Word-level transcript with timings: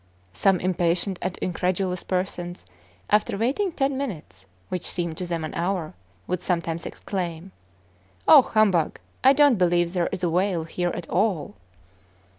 Some 0.33 0.59
impatient 0.59 1.19
and 1.21 1.37
incredulous 1.43 2.01
persons 2.01 2.65
after 3.11 3.37
waiting 3.37 3.71
ten 3.71 3.97
minutes, 3.99 4.47
which 4.69 4.83
seemed 4.87 5.15
to 5.19 5.27
them 5.27 5.43
an 5.43 5.53
hour, 5.53 5.93
would 6.25 6.41
sometimes 6.41 6.87
exclaim: 6.87 7.51
"Oh, 8.27 8.41
humbug! 8.41 8.97
I 9.23 9.33
don't 9.33 9.59
believe 9.59 9.93
there 9.93 10.09
is 10.11 10.23
a 10.23 10.29
whale 10.31 10.63
here 10.63 10.89
at 10.95 11.07
all!" 11.07 11.53